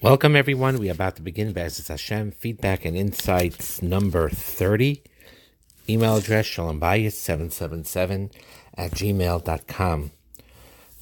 [0.00, 0.78] Welcome, everyone.
[0.78, 5.02] We are about to begin Be'ezus Hashem Feedback and Insights number 30.
[5.88, 8.32] Email address shalombayis777
[8.76, 10.12] at gmail.com.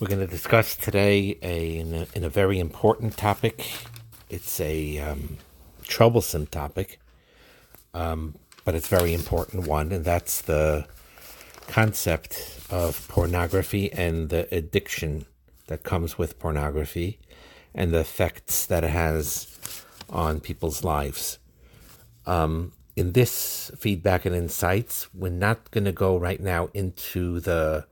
[0.01, 3.71] We're going to discuss today a, in, a, in a very important topic.
[4.31, 5.37] It's a um,
[5.83, 6.99] troublesome topic,
[7.93, 10.87] um, but it's very important one, and that's the
[11.69, 15.27] concept of pornography and the addiction
[15.67, 17.19] that comes with pornography
[17.77, 21.39] and the effects that it has on people's lives.
[22.25, 27.87] Um, in this feedback and insights, we're not going to go right now into the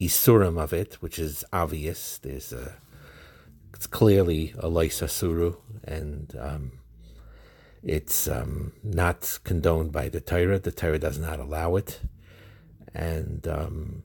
[0.00, 2.18] isurim of it, which is obvious.
[2.18, 2.76] There's a,
[3.74, 6.72] it's clearly a lo sasuru, and um,
[7.82, 10.58] it's um, not condoned by the Torah.
[10.58, 12.00] The Torah does not allow it,
[12.94, 14.02] and um,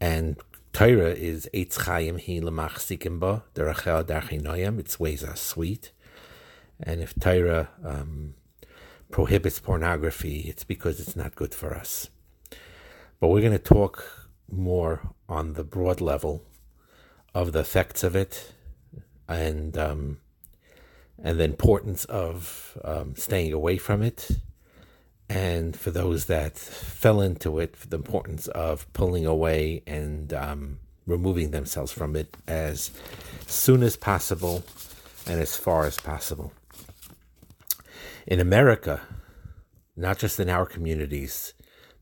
[0.00, 0.38] and
[0.72, 5.90] Torah is Eitz Chaim Hi Lamachsikim Ba, Deracheha Darchei Noam, its ways are sweet.
[6.80, 8.34] And if Torah um,
[9.10, 12.10] prohibits pornography, it's because it's not good for us.
[13.20, 16.44] But we're going to talk more on the broad level
[17.34, 18.52] of the effects of it
[19.28, 20.18] and um,
[21.22, 24.30] and the importance of um, staying away from it
[25.28, 31.50] and for those that fell into it, the importance of pulling away and um, removing
[31.50, 32.90] themselves from it as
[33.46, 34.64] soon as possible
[35.26, 36.52] and as far as possible.
[38.26, 39.00] In America,
[39.96, 41.52] not just in our communities,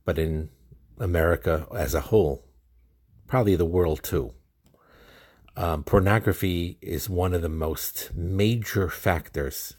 [0.05, 0.50] but in
[0.98, 2.44] America as a whole,
[3.27, 4.33] probably the world too.
[5.56, 9.74] Um, pornography is one of the most major factors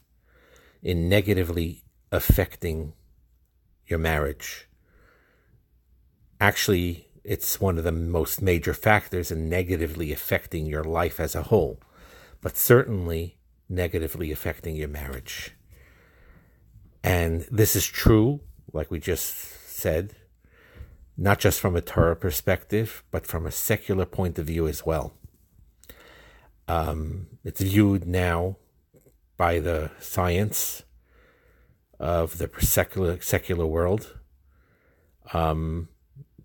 [0.81, 2.93] in negatively affecting
[3.87, 4.67] your marriage.
[6.39, 11.43] Actually, it's one of the most major factors in negatively affecting your life as a
[11.43, 11.79] whole,
[12.41, 15.53] but certainly negatively affecting your marriage.
[17.03, 18.41] And this is true,
[18.73, 19.35] like we just
[19.69, 20.15] said,
[21.17, 25.13] not just from a Torah perspective, but from a secular point of view as well.
[26.67, 28.57] Um, it's viewed now
[29.37, 30.83] by the science
[31.99, 34.19] of the secular secular world,
[35.33, 35.89] um,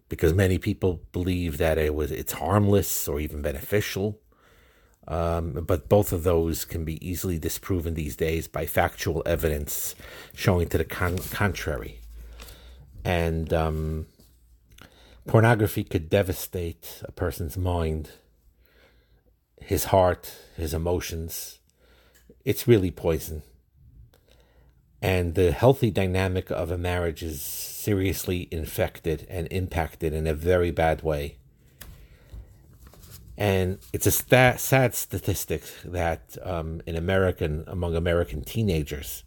[0.08, 4.18] because many people believe that it was it's harmless or even beneficial.
[5.08, 9.96] Um, but both of those can be easily disproven these days by factual evidence
[10.32, 11.98] showing to the con- contrary.
[13.04, 14.06] And um,
[15.26, 18.10] pornography could devastate a person's mind,
[19.60, 21.58] his heart, his emotions.
[22.44, 23.42] It's really poison
[25.02, 30.70] and the healthy dynamic of a marriage is seriously infected and impacted in a very
[30.70, 31.36] bad way.
[33.36, 39.24] And it's a sad statistic that um, in American among American teenagers,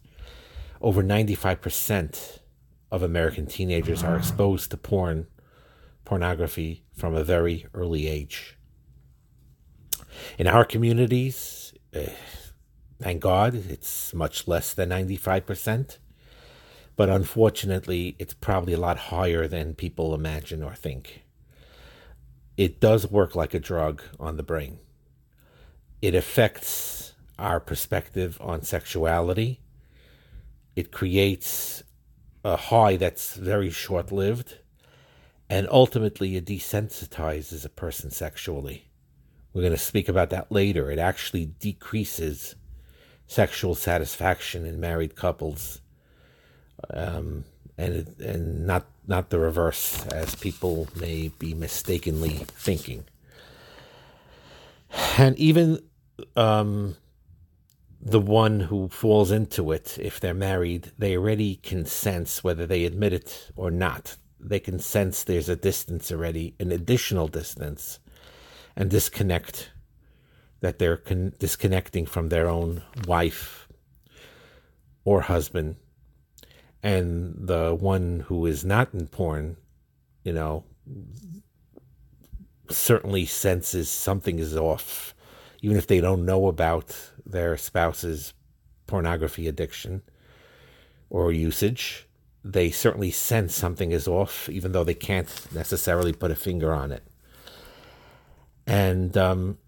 [0.80, 2.40] over ninety five percent
[2.90, 5.26] of American teenagers are exposed to porn,
[6.04, 8.56] pornography from a very early age.
[10.38, 11.74] In our communities.
[11.94, 12.10] Uh,
[13.00, 15.98] Thank God it's much less than 95%.
[16.96, 21.24] But unfortunately, it's probably a lot higher than people imagine or think.
[22.56, 24.78] It does work like a drug on the brain.
[26.00, 29.60] It affects our perspective on sexuality.
[30.74, 31.82] It creates
[32.42, 34.58] a high that's very short lived.
[35.50, 38.88] And ultimately, it desensitizes a person sexually.
[39.52, 40.90] We're going to speak about that later.
[40.90, 42.56] It actually decreases
[43.26, 45.80] sexual satisfaction in married couples,
[46.90, 47.44] um,
[47.78, 53.04] and and not not the reverse, as people may be mistakenly thinking.
[55.18, 55.82] And even
[56.36, 56.96] um,
[58.00, 62.84] the one who falls into it, if they're married, they already can sense whether they
[62.84, 64.16] admit it or not.
[64.38, 67.98] They can sense there's a distance already, an additional distance,
[68.76, 69.70] and disconnect
[70.66, 73.68] that they're con- disconnecting from their own wife
[75.04, 75.76] or husband.
[76.82, 79.58] And the one who is not in porn,
[80.24, 80.64] you know,
[82.68, 85.14] certainly senses something is off,
[85.62, 88.34] even if they don't know about their spouse's
[88.88, 90.02] pornography addiction
[91.10, 92.08] or usage.
[92.42, 96.90] They certainly sense something is off, even though they can't necessarily put a finger on
[96.90, 97.04] it.
[98.66, 99.58] And um,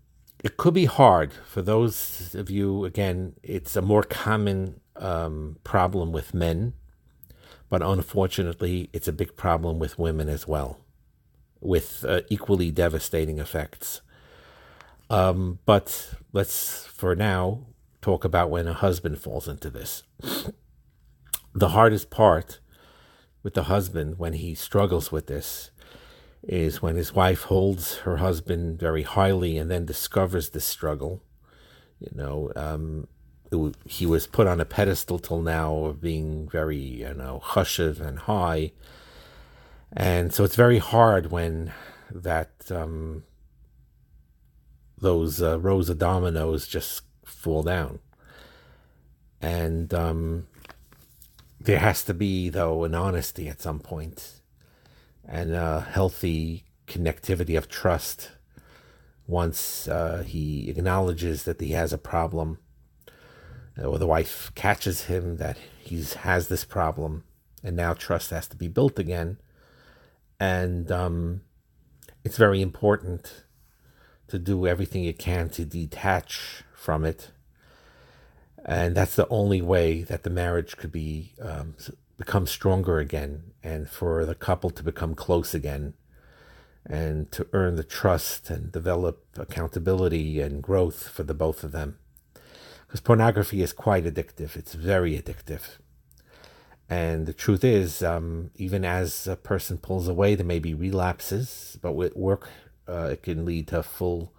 [0.44, 6.12] it could be hard for those of you, again, it's a more common um, problem
[6.12, 6.74] with men,
[7.68, 10.80] but unfortunately, it's a big problem with women as well,
[11.60, 14.00] with uh, equally devastating effects.
[15.10, 17.66] Um, but let's, for now,
[18.00, 20.02] talk about when a husband falls into this.
[21.54, 22.60] The hardest part
[23.42, 25.70] with the husband when he struggles with this
[26.42, 31.22] is when his wife holds her husband very highly and then discovers the struggle.
[31.98, 33.08] You know, um,
[33.50, 37.78] it, he was put on a pedestal till now of being very, you know, hushed
[37.78, 38.72] and high.
[39.92, 41.72] And so it's very hard when
[42.10, 43.24] that um,
[44.98, 47.98] those uh, rows of dominoes just fall down.
[49.40, 50.46] And um,
[51.60, 54.37] there has to be, though, an honesty at some point
[55.28, 58.30] and a healthy connectivity of trust
[59.26, 62.58] once uh, he acknowledges that he has a problem
[63.82, 67.24] or the wife catches him that he has this problem
[67.62, 69.38] and now trust has to be built again.
[70.40, 71.42] And um,
[72.24, 73.44] it's very important
[74.28, 77.30] to do everything you can to detach from it.
[78.64, 81.74] And that's the only way that the marriage could be um,
[82.18, 85.94] become stronger again and for the couple to become close again
[86.84, 91.98] and to earn the trust and develop accountability and growth for the both of them.
[92.86, 94.56] Because pornography is quite addictive.
[94.56, 95.78] It's very addictive.
[96.88, 101.78] And the truth is um, even as a person pulls away there may be relapses
[101.82, 102.48] but with work
[102.88, 104.32] uh, it can lead to full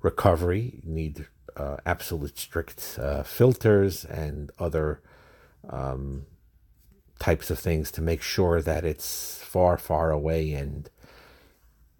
[0.00, 0.80] recovery.
[0.82, 1.26] You need
[1.56, 5.02] uh, absolute strict uh, filters and other
[5.68, 6.24] um,
[7.22, 10.90] types of things to make sure that it's far, far away and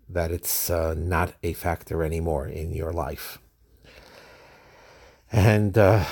[0.08, 3.38] that it's uh, not a factor anymore in your life.
[5.30, 6.04] And uh,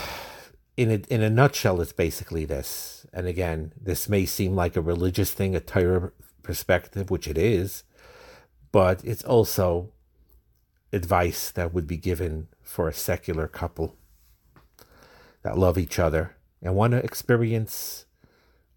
[0.76, 3.04] in a, in a nutshell, it's basically this.
[3.12, 6.12] And again, this may seem like a religious thing, a Torah
[6.44, 7.82] perspective, which it is,
[8.70, 9.90] but it's also
[10.92, 13.96] advice that would be given for a secular couple
[15.42, 18.06] that love each other and want to experience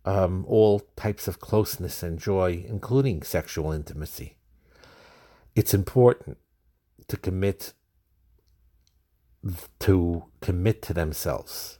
[0.05, 4.37] um, all types of closeness and joy, including sexual intimacy.
[5.55, 6.37] It's important
[7.07, 7.73] to commit
[9.79, 11.79] to commit to themselves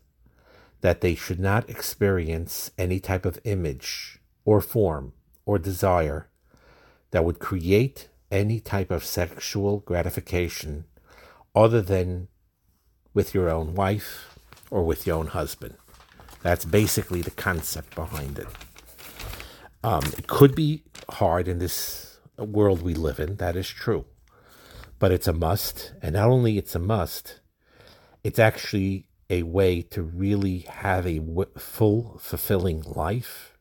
[0.82, 5.14] that they should not experience any type of image or form
[5.46, 6.30] or desire
[7.12, 10.84] that would create any type of sexual gratification
[11.56, 12.28] other than
[13.14, 14.38] with your own wife
[14.70, 15.76] or with your own husband.
[16.44, 18.48] That's basically the concept behind it.
[19.84, 24.06] Um, it could be hard in this world we live in, that is true.
[25.00, 25.94] But it's a must.
[26.02, 27.40] And not only it's a must,
[28.24, 31.22] it's actually a way to really have a
[31.58, 33.58] full, fulfilling life,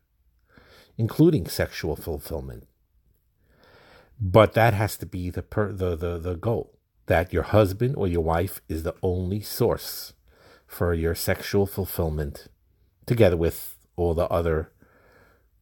[0.97, 2.67] including sexual fulfillment.
[4.19, 6.77] But that has to be the per, the, the the goal
[7.07, 10.13] that your husband or your wife is the only source
[10.65, 12.47] for your sexual fulfillment,
[13.05, 14.71] together with all the other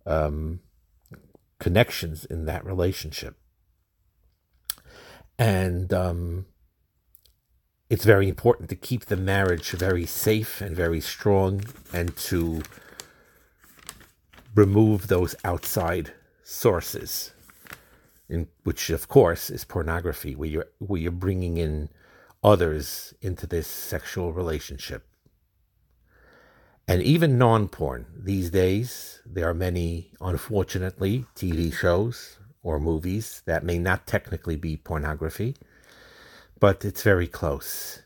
[0.06, 0.62] um,
[1.60, 3.36] connections in that relationship.
[5.38, 6.46] And um,
[7.90, 12.62] it's very important to keep the marriage very safe and very strong and to
[14.56, 17.32] remove those outside sources
[18.32, 21.90] in which of course is pornography, where you're where you're bringing in
[22.42, 25.06] others into this sexual relationship.
[26.88, 33.80] And even non-porn these days, there are many, unfortunately, TV shows or movies that may
[33.80, 35.56] not technically be pornography,
[36.60, 38.02] but it's very close.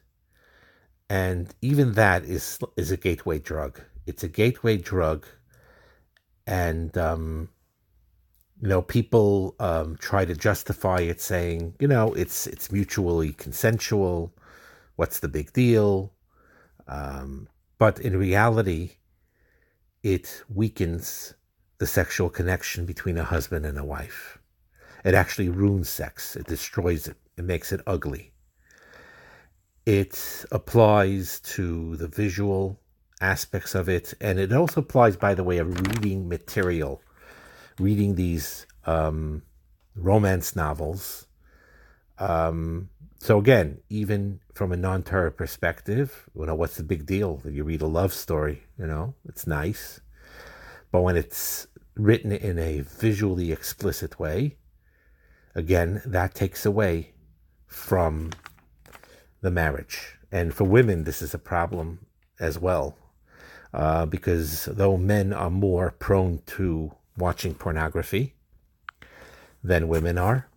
[1.10, 3.82] And even that is is a gateway drug.
[4.08, 5.26] It's a gateway drug,
[6.48, 7.50] and um,
[8.62, 14.34] you know people um, try to justify it saying you know it's it's mutually consensual
[14.96, 16.14] what's the big deal
[16.88, 18.92] um, but in reality
[20.04, 21.34] it weakens
[21.78, 24.38] the sexual connection between a husband and a wife.
[25.04, 26.36] It actually ruins sex.
[26.36, 27.18] It destroys it.
[27.38, 28.32] It makes it ugly.
[29.86, 32.80] It applies to the visual
[33.22, 37.02] aspects of it and it also applies by the way of reading material
[37.80, 39.42] reading these um,
[39.96, 41.28] romance novels.
[42.18, 42.90] Um,
[43.26, 47.42] so again, even from a non-Torah perspective, you know, what's the big deal?
[47.44, 50.00] You read a love story, you know, it's nice.
[50.92, 51.66] But when it's
[51.96, 54.58] written in a visually explicit way,
[55.56, 57.14] again, that takes away
[57.66, 58.30] from
[59.42, 60.20] the marriage.
[60.32, 62.06] And for women, this is a problem
[62.40, 62.96] as well,
[63.74, 68.36] uh, because though men are more prone to watching pornography
[69.64, 70.48] than women are.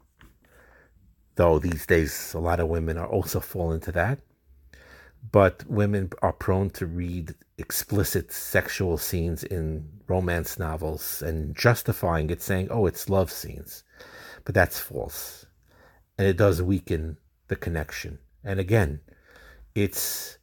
[1.39, 4.19] Though these days a lot of women are also fall into that.
[5.33, 12.41] but women are prone to read explicit sexual scenes in romance novels and justifying it,
[12.41, 13.85] saying, oh, it's love scenes.
[14.45, 15.47] But that's false.
[16.17, 17.19] And it does weaken
[17.49, 18.19] the connection.
[18.45, 19.01] And again,
[19.75, 20.39] it's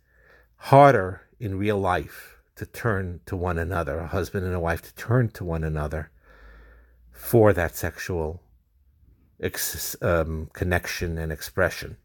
[0.57, 4.95] harder in real life to turn to one another, a husband and a wife to
[4.95, 6.11] turn to one another
[7.11, 8.41] for that sexual
[9.39, 11.97] ex- um, connection and expression.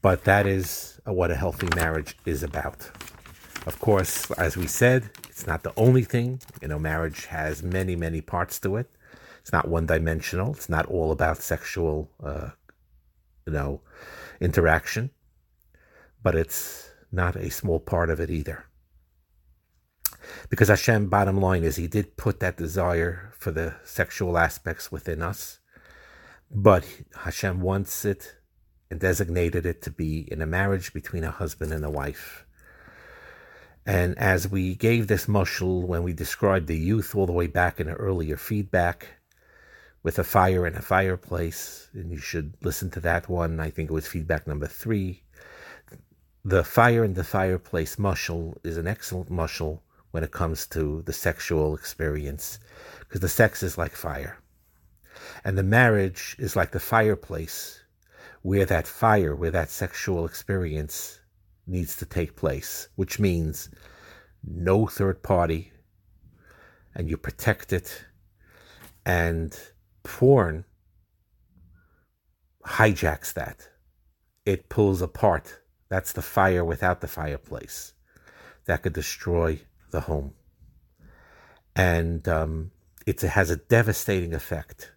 [0.00, 2.90] But that is what a healthy marriage is about.
[3.66, 6.40] Of course, as we said, it's not the only thing.
[6.60, 8.90] You know, marriage has many, many parts to it.
[9.40, 10.52] It's not one dimensional.
[10.52, 12.50] It's not all about sexual, uh,
[13.46, 13.80] you know,
[14.40, 15.10] interaction.
[16.22, 18.66] But it's not a small part of it either.
[20.48, 25.22] Because Hashem, bottom line is, He did put that desire for the sexual aspects within
[25.22, 25.58] us,
[26.52, 28.36] but Hashem wants it
[28.90, 32.44] and designated it to be in a marriage between a husband and a wife.
[33.86, 37.80] And as we gave this mushal when we described the youth all the way back
[37.80, 39.08] in an earlier feedback
[40.02, 43.58] with a fire and a fireplace, and you should listen to that one.
[43.58, 45.22] I think it was feedback number three.
[46.44, 49.80] The fire and the fireplace mushal is an excellent mushal
[50.10, 52.58] when it comes to the sexual experience
[53.00, 54.41] because the sex is like fire.
[55.44, 57.82] And the marriage is like the fireplace
[58.42, 61.20] where that fire, where that sexual experience
[61.66, 63.70] needs to take place, which means
[64.44, 65.72] no third party,
[66.94, 68.04] and you protect it.
[69.04, 69.58] And
[70.02, 70.64] porn
[72.64, 73.68] hijacks that.
[74.44, 75.60] It pulls apart.
[75.88, 77.92] That's the fire without the fireplace.
[78.66, 80.34] That could destroy the home.
[81.74, 82.70] And um,
[83.06, 84.92] it has a devastating effect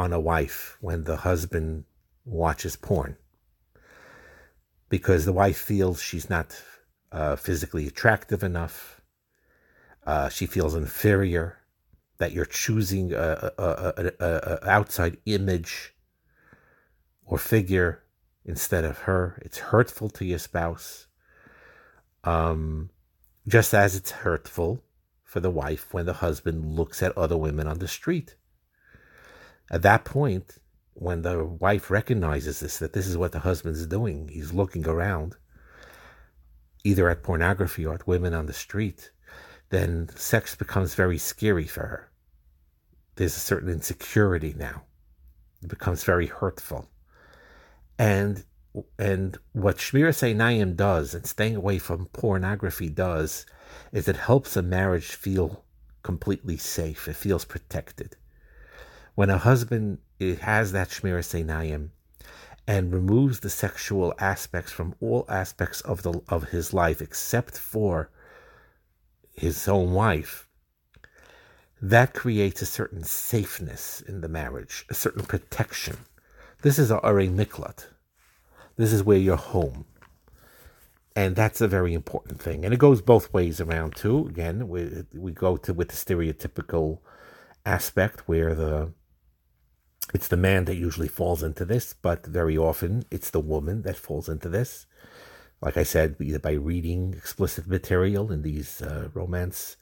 [0.00, 1.84] on a wife when the husband
[2.24, 3.16] watches porn
[4.88, 6.60] because the wife feels she's not
[7.12, 9.00] uh, physically attractive enough.
[10.06, 11.60] Uh, she feels inferior,
[12.18, 15.94] that you're choosing a, a, a, a, outside image
[17.24, 18.02] or figure
[18.44, 19.40] instead of her.
[19.42, 21.06] It's hurtful to your spouse.
[22.22, 22.90] Um,
[23.48, 24.84] just as it's hurtful
[25.24, 28.36] for the wife when the husband looks at other women on the street.
[29.70, 30.58] At that point,
[30.94, 35.36] when the wife recognizes this, that this is what the husband's doing, he's looking around,
[36.84, 39.10] either at pornography or at women on the street,
[39.70, 42.10] then sex becomes very scary for her.
[43.14, 44.82] There's a certain insecurity now.
[45.62, 46.90] It becomes very hurtful.
[47.98, 48.44] And
[48.98, 53.44] and what Shmiras Einayim does and staying away from pornography does
[53.92, 55.64] is it helps a marriage feel
[56.02, 57.08] completely safe.
[57.08, 58.16] It feels protected.
[59.20, 61.90] When a husband has that Shmiras Einayim
[62.66, 68.08] and removes the sexual aspects from all aspects of the of his life except for
[69.34, 70.48] his own wife,
[71.82, 75.98] that creates a certain safeness in the marriage, a certain protection.
[76.62, 77.88] This is a Arei Miklat.
[78.76, 79.84] This is where you're home.
[81.14, 82.64] And that's a very important thing.
[82.64, 84.28] And it goes both ways around too.
[84.28, 87.00] Again, we, we go to with the stereotypical
[87.66, 88.94] aspect where the
[90.12, 93.96] it's the man that usually falls into this, but very often it's the woman that
[93.96, 94.86] falls into this.
[95.60, 99.76] Like I said, either by reading explicit material in these uh, romance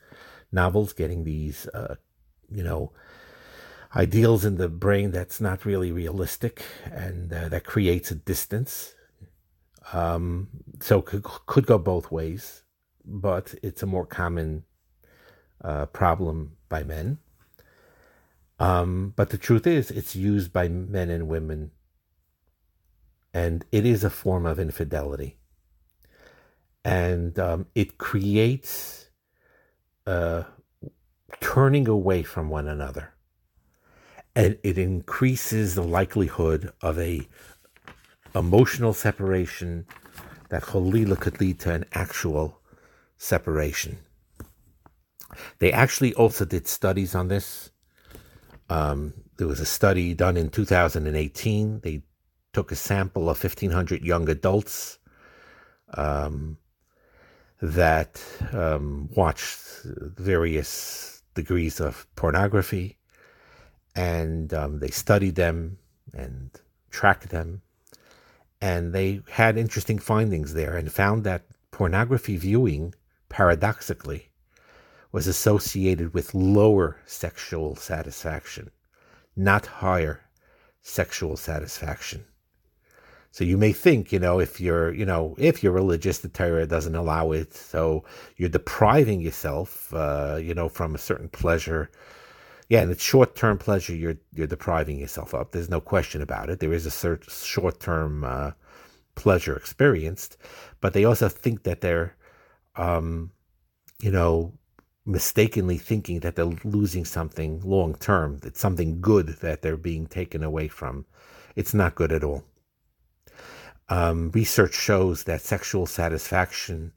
[0.50, 1.96] novels, getting these, uh,
[2.50, 2.92] you know,
[3.94, 8.94] ideals in the brain that's not really realistic and uh, that creates a distance.
[9.92, 10.48] Um,
[10.80, 12.62] so could, could go both ways,
[13.04, 14.64] but it's a more common
[15.62, 17.18] uh, problem by men.
[18.58, 21.70] Um, but the truth is, it's used by men and women,
[23.32, 25.38] and it is a form of infidelity.
[26.84, 29.10] And um, it creates
[30.06, 30.44] uh,
[31.40, 33.14] turning away from one another.
[34.34, 37.28] And it increases the likelihood of a
[38.34, 39.86] emotional separation
[40.48, 42.60] that cholila could lead to an actual
[43.16, 43.98] separation.
[45.58, 47.70] They actually also did studies on this
[48.68, 51.80] um, there was a study done in 2018.
[51.80, 52.02] They
[52.52, 54.98] took a sample of 1,500 young adults
[55.94, 56.58] um,
[57.60, 58.22] that
[58.52, 62.98] um, watched various degrees of pornography,
[63.94, 65.78] and um, they studied them
[66.12, 66.50] and
[66.90, 67.62] tracked them.
[68.60, 72.94] And they had interesting findings there and found that pornography viewing,
[73.28, 74.30] paradoxically,
[75.12, 78.70] was associated with lower sexual satisfaction,
[79.36, 80.20] not higher
[80.82, 82.24] sexual satisfaction.
[83.30, 86.66] So you may think, you know, if you're, you know, if you're religious, the Torah
[86.66, 87.54] doesn't allow it.
[87.54, 88.04] So
[88.36, 91.90] you're depriving yourself, uh, you know, from a certain pleasure.
[92.68, 95.50] Yeah, and it's short-term pleasure you're you're depriving yourself of.
[95.50, 96.60] There's no question about it.
[96.60, 98.50] There is a short-term uh,
[99.14, 100.36] pleasure experienced,
[100.80, 102.14] but they also think that they're,
[102.76, 103.30] um,
[104.00, 104.52] you know,
[105.08, 108.38] mistakenly thinking that they're losing something long term.
[108.44, 111.06] It's something good that they're being taken away from.
[111.56, 112.44] It's not good at all.
[113.88, 116.92] Um, research shows that sexual satisfaction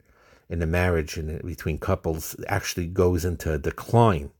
[0.50, 4.30] in a marriage between couples actually goes into decline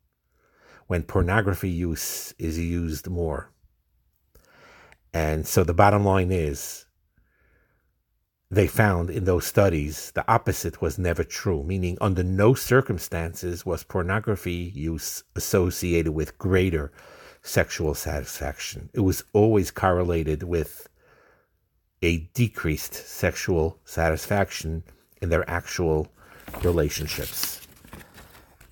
[0.86, 3.50] when pornography use is used more.
[5.14, 6.84] And so the bottom line is
[8.52, 13.82] they found in those studies the opposite was never true, meaning, under no circumstances was
[13.82, 16.92] pornography use associated with greater
[17.42, 18.90] sexual satisfaction.
[18.92, 20.86] It was always correlated with
[22.02, 24.84] a decreased sexual satisfaction
[25.22, 26.12] in their actual
[26.62, 27.66] relationships.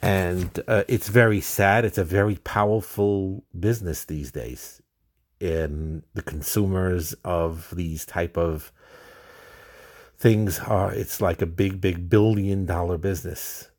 [0.03, 1.87] And uh, it's very sad.
[1.87, 4.83] It's a very powerful business these days.
[5.41, 8.73] And the consumers of these type of
[10.21, 13.71] things are, it's like a big, big billion dollar business.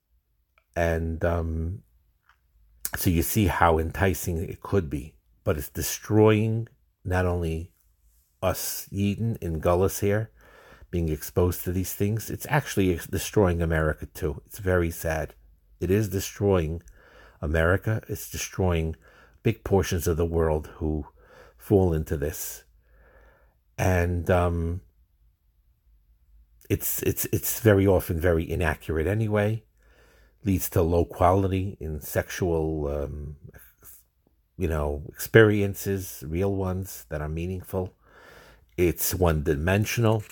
[0.75, 1.83] And um,
[2.95, 5.13] so you see how enticing it could be.
[5.43, 6.67] But it's destroying
[7.05, 7.71] not only
[8.41, 10.31] us Yidden and Golus here
[10.89, 14.41] being exposed to these things, it's actually destroying America too.
[14.47, 15.35] It's very sad.
[15.79, 16.81] It is destroying
[17.39, 18.01] America.
[18.07, 18.95] It's destroying
[19.43, 21.05] big portions of the world who
[21.57, 22.63] fall into this.
[23.77, 24.81] And um,
[26.73, 29.63] it's it's it's very often very inaccurate anyway.
[30.43, 33.35] Leads to low quality in sexual, um,
[34.57, 37.93] you know, experiences, real ones that are meaningful
[38.77, 40.23] it's one dimensional.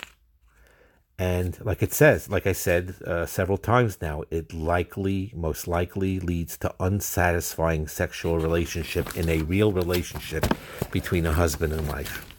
[1.18, 6.18] And like it says, like I said uh, several times now, it likely, most likely
[6.18, 10.46] leads to unsatisfying sexual relationship in a real relationship
[10.90, 12.29] between a husband and wife.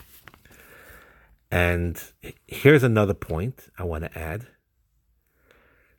[1.52, 2.02] And
[2.48, 4.48] here's another point I want to add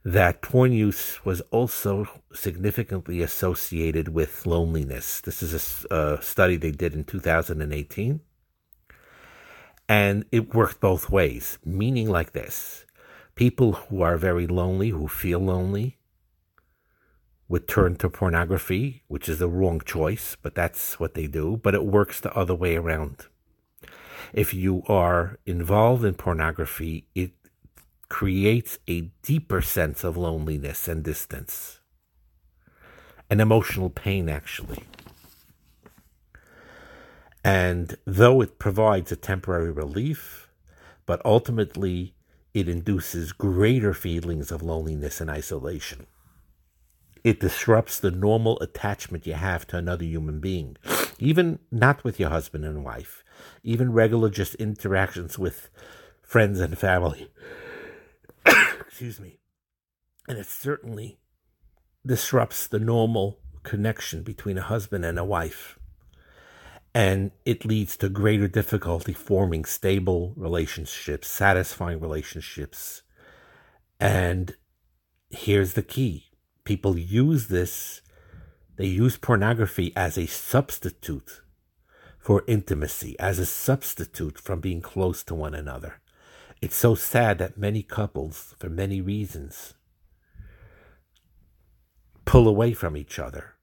[0.04, 5.20] that porn use was also significantly associated with loneliness.
[5.20, 8.20] This is a, a study they did in 2018
[9.88, 12.86] and it worked both ways, meaning like this
[13.34, 15.98] people who are very lonely, who feel lonely,
[17.48, 21.58] would turn to pornography, which is the wrong choice, but that's what they do.
[21.62, 23.26] But it works the other way around.
[24.32, 27.32] If you are involved in pornography, it
[28.08, 31.80] creates a deeper sense of loneliness and distance,
[33.30, 34.84] an emotional pain, actually.
[37.44, 40.48] And though it provides a temporary relief,
[41.06, 42.14] but ultimately
[42.54, 46.06] it induces greater feelings of loneliness and isolation.
[47.24, 50.76] It disrupts the normal attachment you have to another human being,
[51.22, 53.24] even not with your husband and wife,
[53.62, 55.70] even regular just interactions with
[56.22, 57.30] friends and family.
[58.46, 59.38] Excuse me.
[60.28, 61.18] And it certainly
[62.04, 65.78] disrupts the normal connection between a husband and a wife
[66.94, 73.02] and it leads to greater difficulty forming stable relationships, satisfying relationships.
[73.98, 74.56] And
[75.30, 76.26] here's the key
[76.64, 78.02] people use this,
[78.76, 81.42] they use pornography as a substitute
[82.18, 86.00] for intimacy, as a substitute from being close to one another.
[86.60, 89.74] It's so sad that many couples, for many reasons,
[92.24, 93.56] pull away from each other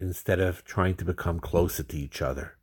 [0.00, 2.56] instead of trying to become closer to each other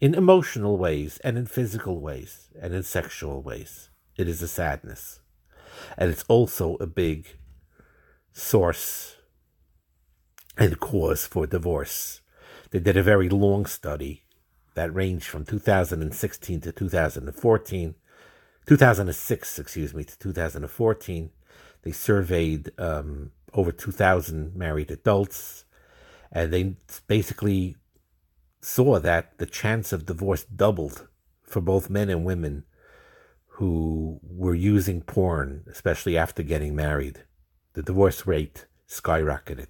[0.00, 3.90] in emotional ways and in physical ways and in sexual ways.
[4.16, 5.20] It is a sadness.
[5.98, 7.26] And it's also a big
[8.32, 9.15] source
[10.56, 12.20] and cause for divorce.
[12.70, 14.24] They did a very long study
[14.74, 17.94] that ranged from 2016 to 2014,
[18.66, 21.30] 2006, excuse me, to 2014.
[21.82, 25.64] They surveyed um, over 2,000 married adults,
[26.32, 27.76] and they basically
[28.60, 31.06] saw that the chance of divorce doubled
[31.42, 32.64] for both men and women
[33.46, 37.24] who were using porn, especially after getting married.
[37.74, 39.68] The divorce rate skyrocketed.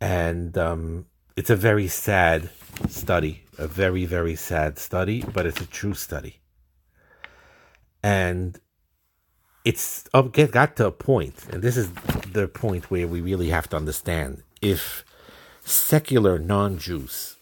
[0.00, 2.50] And um, it's a very sad
[2.88, 6.40] study, a very, very sad study, but it's a true study.
[8.02, 8.58] And
[9.64, 11.90] it's got to a point, and this is
[12.32, 15.04] the point where we really have to understand if
[15.64, 17.36] secular non Jews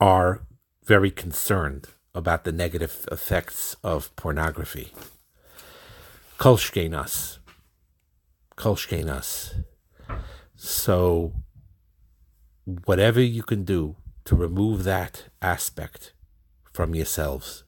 [0.00, 0.42] are
[0.84, 4.92] very concerned about the negative effects of pornography.
[6.38, 7.38] Kolshkenas.
[8.56, 9.64] Kolshkenas.
[10.60, 11.34] So,
[12.84, 13.94] whatever you can do
[14.24, 16.12] to remove that aspect
[16.72, 17.62] from yourselves.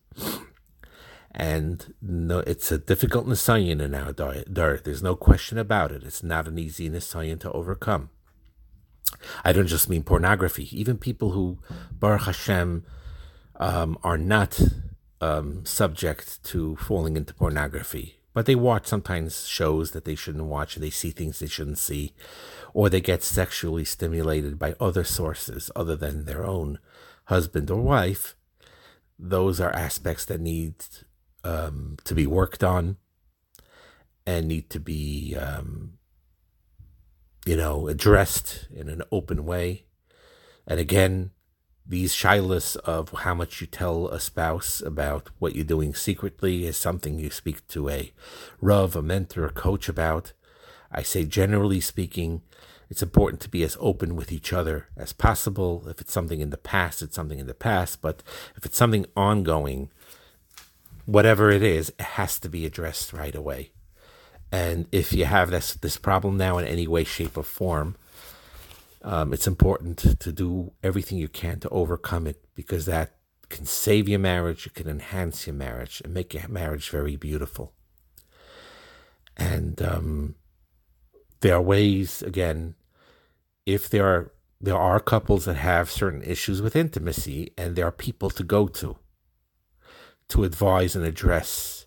[1.31, 4.49] And no, it's a difficult Nisayon in our diet.
[4.85, 6.03] There's no question about it.
[6.03, 8.11] It's not an easy Nisayon to overcome.
[9.45, 10.69] I don't just mean pornography.
[10.73, 11.61] Even people who,
[11.93, 12.85] Baruch Hashem,
[13.61, 14.61] um, are not
[15.21, 20.75] um, subject to falling into pornography, but they watch sometimes shows that they shouldn't watch,
[20.75, 22.13] and they see things they shouldn't see,
[22.75, 26.79] or they get sexually stimulated by other sources other than their own
[27.25, 28.37] husband or wife.
[29.19, 30.75] Those are aspects that need
[31.45, 32.97] um, to be worked on
[34.27, 35.95] and need to be um,
[37.47, 39.85] you know, addressed in an open way.
[40.67, 41.31] And again,
[41.87, 46.77] these shilas of how much you tell a spouse about what you're doing secretly is
[46.77, 48.13] something you speak to a
[48.61, 50.33] Rav, a mentor, a coach about.
[50.91, 52.43] I say, generally speaking,
[52.89, 55.85] it's important to be as open with each other as possible.
[55.89, 58.03] If it's something in the past, it's something in the past.
[58.03, 58.23] But
[58.57, 59.91] if it's something ongoing,
[61.07, 63.71] whatever it is, it has to be addressed right away.
[64.51, 67.95] And if you have this this problem now in any way, shape, or form,
[69.03, 73.15] um, it's important to do everything you can to overcome it because that
[73.49, 77.73] can save your marriage, it can enhance your marriage, and make your marriage very beautiful.
[79.37, 80.35] And um,
[81.41, 82.75] there are ways, again,
[83.67, 87.93] if there are there are couples that have certain issues with intimacy, and there are
[87.93, 88.97] people to go to
[90.29, 91.87] to advise and address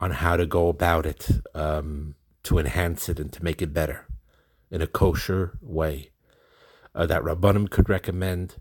[0.00, 4.06] on how to go about it um, to enhance it and to make it better
[4.70, 6.10] in a kosher way
[6.94, 8.56] uh, that Rabbanim could recommend,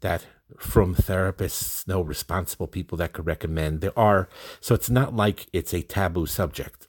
[0.00, 0.26] that
[0.58, 3.80] from therapists, no responsible people that could recommend.
[3.80, 4.28] There are,
[4.60, 6.88] so it's not like it's a taboo subject.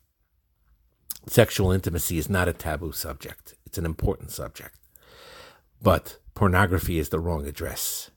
[1.27, 4.77] Sexual intimacy is not a taboo subject, it's an important subject.
[5.81, 8.11] But pornography is the wrong address.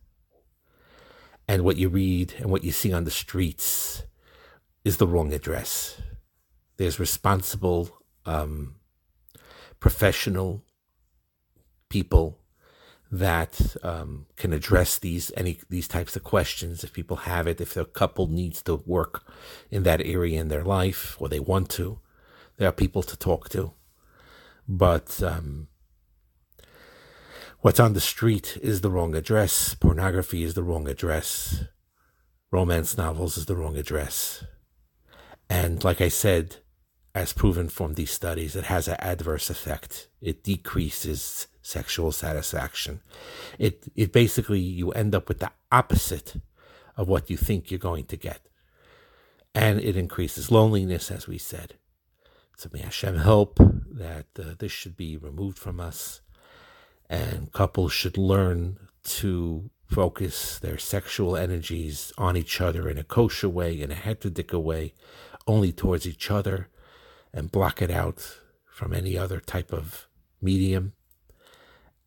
[1.48, 4.02] And what you read and what you see on the streets
[4.84, 6.00] is the wrong address.
[6.76, 7.90] There's responsible,
[8.24, 8.76] um,
[9.78, 10.64] professional
[11.88, 12.40] people
[13.10, 17.72] that um, can address these any these types of questions if people have it if
[17.72, 19.22] their couple needs to work
[19.70, 22.00] in that area in their life or they want to
[22.56, 23.72] there are people to talk to
[24.68, 25.68] but um,
[27.60, 31.64] what's on the street is the wrong address pornography is the wrong address
[32.50, 34.44] romance novels is the wrong address
[35.48, 36.56] and like I said,
[37.14, 40.08] as proven from these studies, it has an adverse effect.
[40.20, 43.00] It decreases sexual satisfaction.
[43.58, 46.36] It it basically you end up with the opposite
[46.96, 48.40] of what you think you're going to get.
[49.54, 51.74] And it increases loneliness, as we said.
[52.56, 56.22] So may Hashem help that uh, this should be removed from us.
[57.08, 63.50] And couples should learn to focus their sexual energies on each other in a kosher
[63.50, 64.94] way, in a heterodika way,
[65.46, 66.68] only towards each other
[67.30, 70.08] and block it out from any other type of
[70.40, 70.94] medium.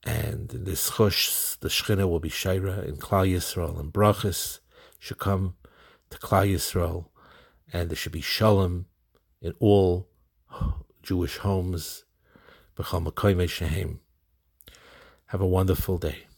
[0.03, 4.59] And in this chush, the Shechina will be Shaira in Klal Yisrael and Brachas
[4.97, 5.55] should come
[6.09, 7.05] to Klal Yisrael,
[7.71, 8.87] and there should be Shalom
[9.41, 10.08] in all
[11.03, 12.05] Jewish homes.
[15.27, 16.28] Have a wonderful day.